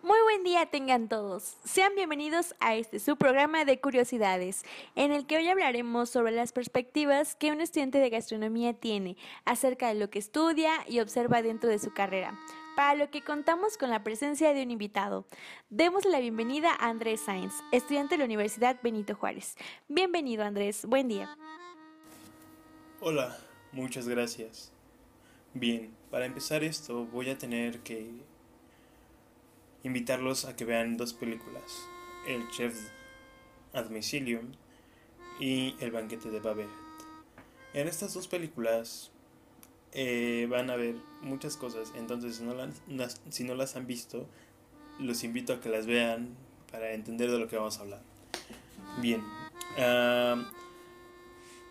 Muy 0.00 0.18
buen 0.22 0.44
día 0.44 0.64
tengan 0.66 1.08
todos. 1.08 1.56
Sean 1.64 1.92
bienvenidos 1.96 2.54
a 2.60 2.76
este 2.76 3.00
su 3.00 3.16
programa 3.16 3.64
de 3.64 3.80
curiosidades, 3.80 4.62
en 4.94 5.10
el 5.10 5.26
que 5.26 5.36
hoy 5.38 5.48
hablaremos 5.48 6.08
sobre 6.08 6.30
las 6.30 6.52
perspectivas 6.52 7.34
que 7.34 7.50
un 7.50 7.60
estudiante 7.60 7.98
de 7.98 8.08
gastronomía 8.08 8.74
tiene 8.74 9.16
acerca 9.44 9.88
de 9.88 9.96
lo 9.96 10.08
que 10.08 10.20
estudia 10.20 10.70
y 10.88 11.00
observa 11.00 11.42
dentro 11.42 11.68
de 11.68 11.80
su 11.80 11.92
carrera. 11.92 12.38
Para 12.76 12.94
lo 12.94 13.10
que 13.10 13.22
contamos 13.22 13.76
con 13.76 13.90
la 13.90 14.04
presencia 14.04 14.54
de 14.54 14.62
un 14.62 14.70
invitado. 14.70 15.26
Demos 15.68 16.04
la 16.04 16.20
bienvenida 16.20 16.70
a 16.78 16.90
Andrés 16.90 17.22
Sáenz, 17.22 17.54
estudiante 17.72 18.14
de 18.14 18.18
la 18.18 18.26
Universidad 18.26 18.78
Benito 18.80 19.16
Juárez. 19.16 19.56
Bienvenido 19.88 20.44
Andrés, 20.44 20.86
buen 20.86 21.08
día. 21.08 21.36
Hola, 23.00 23.36
muchas 23.72 24.06
gracias. 24.08 24.72
Bien, 25.54 25.92
para 26.08 26.26
empezar 26.26 26.62
esto 26.62 27.04
voy 27.06 27.30
a 27.30 27.36
tener 27.36 27.80
que 27.80 28.27
invitarlos 29.88 30.44
a 30.44 30.54
que 30.54 30.64
vean 30.64 30.96
dos 30.96 31.12
películas, 31.12 31.64
El 32.26 32.48
Chef 32.50 32.74
a 33.72 33.82
domicilio 33.82 34.42
y 35.40 35.74
El 35.80 35.90
banquete 35.90 36.30
de 36.30 36.40
Babette. 36.40 36.70
En 37.74 37.88
estas 37.88 38.14
dos 38.14 38.28
películas 38.28 39.10
eh, 39.92 40.46
van 40.50 40.70
a 40.70 40.76
ver 40.76 40.96
muchas 41.22 41.56
cosas, 41.56 41.92
entonces 41.96 42.36
si 42.36 42.44
no, 42.44 42.54
las, 42.54 43.20
si 43.30 43.44
no 43.44 43.54
las 43.54 43.76
han 43.76 43.86
visto, 43.86 44.26
los 44.98 45.24
invito 45.24 45.54
a 45.54 45.60
que 45.60 45.68
las 45.68 45.86
vean 45.86 46.36
para 46.70 46.92
entender 46.92 47.30
de 47.30 47.38
lo 47.38 47.48
que 47.48 47.56
vamos 47.56 47.78
a 47.78 47.82
hablar. 47.82 48.02
Bien, 49.00 49.22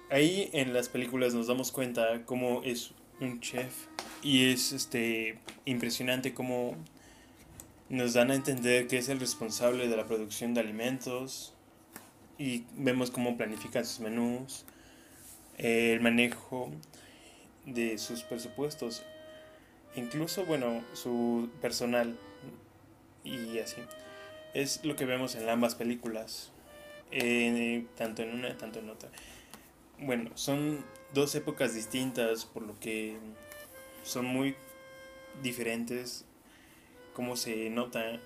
ahí 0.10 0.50
en 0.54 0.74
las 0.74 0.90
películas 0.90 1.34
nos 1.34 1.48
damos 1.48 1.72
cuenta 1.72 2.26
cómo 2.26 2.64
es 2.64 2.92
un 3.20 3.42
chef 3.42 3.88
y 4.24 4.50
es 4.52 4.72
este 4.72 5.40
impresionante 5.66 6.34
cómo 6.34 6.76
nos 7.90 8.14
dan 8.14 8.32
a 8.32 8.36
entender 8.36 8.88
que 8.88 8.98
es 8.98 9.10
el 9.10 9.20
responsable 9.20 9.88
de 9.88 9.96
la 9.96 10.06
producción 10.06 10.54
de 10.54 10.62
alimentos 10.62 11.54
y 12.38 12.66
vemos 12.76 13.12
cómo 13.12 13.38
planifican 13.38 13.86
sus 13.86 14.00
menús, 14.00 14.66
el 15.58 16.00
manejo 16.02 16.70
de 17.66 17.98
sus 17.98 18.24
presupuestos, 18.24 19.04
incluso, 19.96 20.46
bueno, 20.46 20.84
su 20.94 21.50
personal 21.62 22.18
y 23.24 23.58
así. 23.60 23.82
Es 24.54 24.84
lo 24.84 24.96
que 24.96 25.06
vemos 25.06 25.36
en 25.36 25.50
ambas 25.50 25.76
películas, 25.76 26.52
eh, 27.12 27.86
tanto 27.96 28.22
en 28.22 28.34
una, 28.34 28.58
tanto 28.58 28.80
en 28.80 28.90
otra. 28.90 29.10
Bueno, 30.00 30.32
son 30.36 30.86
dos 31.14 31.34
épocas 31.36 31.74
distintas, 31.74 32.46
por 32.46 32.64
lo 32.64 32.80
que 32.80 33.18
son 34.04 34.26
muy 34.26 34.56
diferentes 35.42 36.26
cómo 37.18 37.36
se 37.36 37.72
nota 37.72 38.20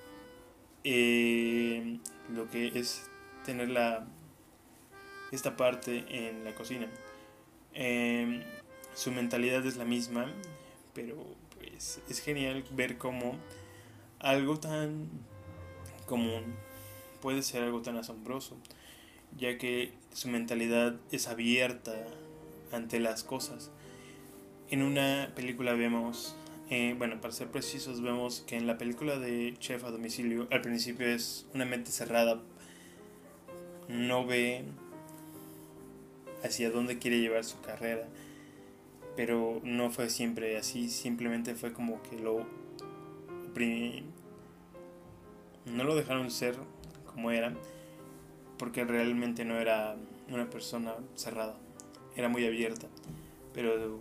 eh, 0.84 1.98
lo 2.36 2.50
que 2.50 2.78
es 2.78 3.10
tener 3.46 3.70
la 3.70 4.06
esta 5.32 5.56
parte 5.56 6.04
en 6.10 6.44
la 6.44 6.54
cocina. 6.54 6.90
Em, 7.74 8.44
su 8.94 9.14
mentalidad 9.14 9.66
es 9.66 9.78
la 9.78 9.86
misma, 9.86 10.30
pero 10.94 11.16
pues 11.58 12.02
es 12.10 12.20
genial 12.20 12.66
ver 12.72 12.98
cómo 12.98 13.38
algo 14.20 14.60
tan 14.60 15.08
común 16.06 16.44
puede 17.22 17.44
ser 17.44 17.64
algo 17.64 17.82
tan 17.82 17.96
asombroso, 17.96 18.58
ya 19.38 19.58
que 19.58 19.94
su 20.12 20.28
mentalidad 20.28 20.98
es 21.14 21.30
abierta 21.30 21.96
ante 22.74 23.00
las 23.00 23.24
cosas. 23.24 23.72
En 24.70 24.82
una 24.84 25.32
película 25.34 25.76
vemos 25.76 26.36
eh, 26.72 26.96
bueno, 26.98 27.20
para 27.20 27.34
ser 27.34 27.50
precisos, 27.50 28.02
vemos 28.02 28.46
que 28.48 28.56
en 28.56 28.66
la 28.66 28.78
película 28.78 29.20
de 29.20 29.54
Chef 29.60 29.84
a 29.84 29.92
domicilio, 29.92 30.48
al 30.52 30.62
principio 30.62 31.06
es 31.06 31.46
una 31.54 31.66
mente 31.66 31.92
cerrada, 31.92 32.42
no 33.90 34.26
ve 34.26 34.64
hacia 36.46 36.72
dónde 36.72 36.98
quiere 36.98 37.20
llevar 37.20 37.44
su 37.44 37.60
carrera, 37.60 38.08
pero 39.18 39.60
no 39.66 39.90
fue 39.90 40.10
siempre 40.10 40.56
así, 40.56 40.90
simplemente 40.90 41.56
fue 41.56 41.74
como 41.74 42.02
que 42.04 42.18
lo 42.18 42.48
no 45.66 45.84
lo 45.84 45.94
dejaron 45.94 46.32
ser 46.32 46.56
como 47.06 47.32
era, 47.32 47.54
porque 48.58 48.86
realmente 48.86 49.44
no 49.44 49.60
era 49.60 49.98
una 50.30 50.50
persona 50.50 50.94
cerrada, 51.16 51.58
era 52.16 52.30
muy 52.30 52.46
abierta, 52.46 52.88
pero 53.54 54.00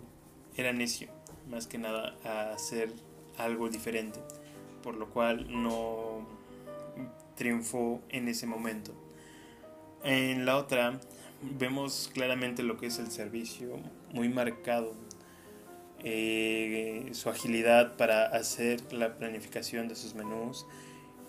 era 0.56 0.72
necio 0.72 1.19
más 1.50 1.66
que 1.66 1.78
nada 1.78 2.16
a 2.24 2.52
hacer 2.52 2.92
algo 3.36 3.68
diferente, 3.68 4.20
por 4.82 4.94
lo 4.96 5.10
cual 5.10 5.46
no 5.50 6.26
triunfó 7.36 8.00
en 8.08 8.28
ese 8.28 8.46
momento. 8.46 8.92
En 10.04 10.46
la 10.46 10.56
otra 10.56 11.00
vemos 11.42 12.10
claramente 12.12 12.62
lo 12.62 12.76
que 12.76 12.86
es 12.86 12.98
el 12.98 13.10
servicio, 13.10 13.78
muy 14.12 14.28
marcado, 14.28 14.94
eh, 16.02 17.10
su 17.12 17.28
agilidad 17.28 17.96
para 17.96 18.26
hacer 18.26 18.92
la 18.92 19.16
planificación 19.16 19.88
de 19.88 19.96
sus 19.96 20.14
menús 20.14 20.66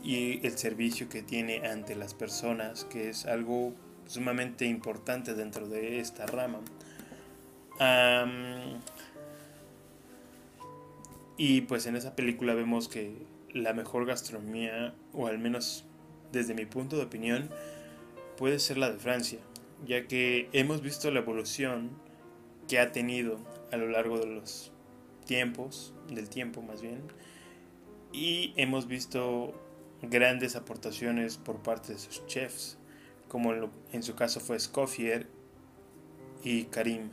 y 0.03 0.46
el 0.46 0.58
servicio 0.58 1.09
que 1.09 1.22
tiene 1.22 1.68
ante 1.68 1.96
las 1.96 2.14
personas, 2.14 2.86
que 2.86 3.09
es 3.09 3.26
algo 3.26 3.74
sumamente 4.08 4.66
importante 4.66 5.34
dentro 5.34 5.68
de 5.68 6.00
esta 6.00 6.26
rama. 6.26 6.59
Y 11.44 11.62
pues 11.62 11.88
en 11.88 11.96
esa 11.96 12.16
película 12.16 12.53
vemos 12.53 12.88
que 12.88 13.16
la 13.52 13.74
mejor 13.74 14.06
gastronomía, 14.06 14.94
o 15.12 15.25
al 15.25 15.40
menos 15.40 15.85
desde 16.31 16.53
mi 16.53 16.68
punto 16.68 16.97
de 16.97 17.06
opinión, 17.06 17.50
puede 18.38 18.59
ser 18.59 18.78
la 18.78 18.91
de 18.91 19.00
Francia, 19.00 19.40
ya 19.84 20.06
que 20.06 20.50
hemos 20.53 20.84
visto 20.84 21.09
la 21.09 21.22
evolución 21.22 21.90
que 22.68 22.78
ha 22.78 22.91
tenido 22.91 23.40
a 23.72 23.78
lo 23.78 23.88
largo 23.88 24.19
de 24.19 24.28
los 24.28 24.72
tiempos, 25.25 25.96
del 26.09 26.29
tiempo 26.29 26.62
más 26.62 26.84
bien, 26.84 27.02
y 28.13 28.53
hemos 28.56 28.85
visto 28.85 29.59
grandes 30.03 30.56
aportaciones 30.56 31.38
por 31.38 31.63
parte 31.63 31.94
de 31.94 31.97
sus 31.97 32.23
chefs, 32.28 32.78
como 33.28 33.52
en 33.91 34.03
su 34.03 34.13
caso 34.13 34.41
fue 34.41 34.59
Scoffier 34.59 35.25
y 36.44 36.66
Karim. 36.66 37.09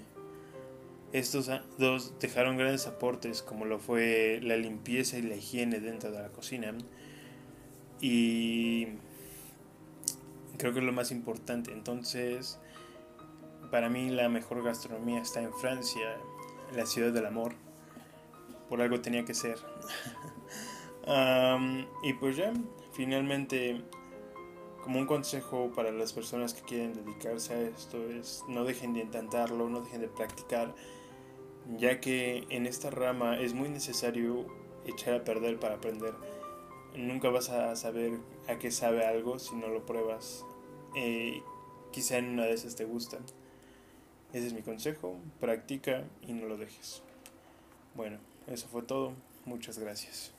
Estos 1.13 1.51
dos 1.79 2.19
dejaron 2.21 2.59
grandes 2.59 2.87
aportes 2.87 3.43
como 3.43 3.65
lo 3.65 3.79
fue 3.79 4.41
la 4.43 4.57
limpieza 4.57 5.17
y 5.17 5.23
la 5.23 5.37
higiene 5.37 5.81
dentro 5.81 6.13
de 6.13 6.21
la 6.21 6.29
cocina. 6.29 6.75
Y 8.01 8.89
creo 10.59 10.73
que 10.73 10.81
es 10.81 10.85
lo 10.85 10.93
más 10.93 11.11
importante. 11.11 11.73
Entonces, 11.73 12.59
para 13.71 13.89
mí 13.89 14.11
la 14.11 14.29
mejor 14.29 14.63
gastronomía 14.63 15.23
está 15.23 15.41
en 15.41 15.53
Francia, 15.55 16.17
la 16.75 16.85
ciudad 16.85 17.13
del 17.13 17.27
amor. 17.27 17.55
Por 18.69 18.83
algo 18.83 19.01
tenía 19.01 19.25
que 19.25 19.35
ser. 19.35 19.59
y 22.03 22.13
pues 22.15 22.37
ya, 22.37 22.53
finalmente, 22.93 23.81
como 24.89 25.01
un 25.01 25.07
consejo 25.07 25.71
para 25.77 25.93
las 25.93 26.15
personas 26.15 26.55
que 26.55 26.63
quieren 26.63 26.95
dedicarse 26.95 27.53
a 27.53 27.61
esto 27.61 28.09
es 28.09 28.43
no 28.49 28.65
dejen 28.65 28.95
de 28.95 29.01
intentarlo, 29.01 29.69
no 29.69 29.83
dejen 29.83 30.01
de 30.01 30.09
practicar 30.09 30.75
ya 31.77 32.01
que 32.01 32.47
en 32.49 32.67
esta 32.67 32.89
rama 32.89 33.39
es 33.39 33.53
muy 33.53 33.69
necesario 33.69 34.47
echar 34.87 35.13
a 35.13 35.25
perder 35.25 35.61
para 35.61 35.75
aprender. 35.75 36.15
Nunca 36.97 37.29
vas 37.29 37.51
a 37.51 37.77
saber 37.77 38.19
a 38.49 38.59
qué 38.59 38.71
sabe 38.71 39.05
algo 39.05 39.39
si 39.39 39.57
no 39.57 39.69
lo 39.69 39.85
pruebas. 39.85 40.47
Eh, 40.97 41.43
quizá 41.93 42.17
en 42.17 42.31
una 42.31 42.45
de 42.45 42.55
esas 42.55 42.75
te 42.75 42.87
gusta. 42.87 43.19
Ese 44.33 44.47
es 44.47 44.55
mi 44.55 44.63
consejo, 44.63 45.19
practica 45.39 46.05
y 46.23 46.33
no 46.33 46.47
lo 46.47 46.57
dejes. 46.57 47.03
Bueno, 47.95 48.21
eso 48.47 48.67
fue 48.69 48.81
todo. 48.81 49.13
Muchas 49.45 49.79
gracias. 49.79 50.38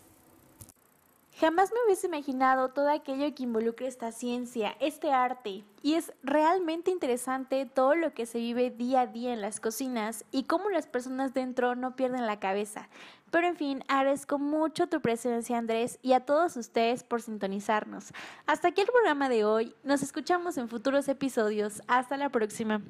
Jamás 1.40 1.72
me 1.72 1.78
hubiese 1.86 2.08
imaginado 2.08 2.68
todo 2.68 2.90
aquello 2.90 3.34
que 3.34 3.44
involucra 3.44 3.88
esta 3.88 4.12
ciencia, 4.12 4.76
este 4.82 5.14
arte. 5.14 5.64
Y 5.82 5.94
es 5.94 6.12
realmente 6.22 6.92
interesante 6.92 7.66
todo 7.66 7.96
lo 7.96 8.14
que 8.14 8.26
se 8.26 8.40
vive 8.40 8.72
día 8.72 9.02
a 9.02 9.08
día 9.08 9.32
en 9.32 9.40
las 9.40 9.62
cocinas 9.62 10.26
y 10.32 10.44
cómo 10.44 10.70
las 10.70 10.86
personas 10.86 11.34
dentro 11.34 11.76
no 11.76 11.96
pierden 11.96 12.28
la 12.28 12.42
cabeza. 12.42 12.90
Pero 13.32 13.48
en 13.48 13.56
fin, 13.56 13.86
agradezco 13.88 14.38
mucho 14.38 14.88
tu 14.88 15.00
presencia 15.00 15.58
Andrés 15.58 15.98
y 16.02 16.12
a 16.12 16.26
todos 16.26 16.58
ustedes 16.58 17.06
por 17.06 17.22
sintonizarnos. 17.22 18.12
Hasta 18.46 18.68
aquí 18.68 18.82
el 18.82 18.88
programa 18.88 19.30
de 19.30 19.46
hoy. 19.46 19.74
Nos 19.84 20.04
escuchamos 20.04 20.58
en 20.58 20.68
futuros 20.68 21.08
episodios. 21.08 21.82
Hasta 21.88 22.18
la 22.18 22.28
próxima. 22.30 22.82